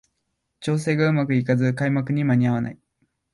[0.61, 2.79] 調整がうまくいかず開幕に間に合わない